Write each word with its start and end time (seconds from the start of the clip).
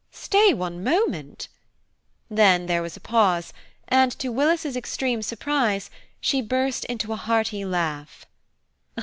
Stay 0.09 0.51
one 0.51 0.83
moment–" 0.83 1.47
Then 2.27 2.65
there 2.65 2.81
was 2.81 2.97
a 2.97 2.99
pause 2.99 3.53
and, 3.87 4.11
to 4.13 4.29
Willis's 4.31 4.75
extreme 4.75 5.21
surprise, 5.21 5.91
she 6.19 6.41
burst 6.41 6.85
into 6.85 7.13
a 7.13 7.15
hearty 7.15 7.63
laugh. 7.65 8.25